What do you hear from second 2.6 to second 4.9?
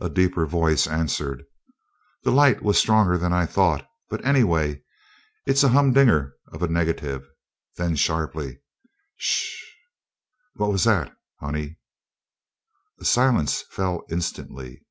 was stronger than I thought; but, anyway,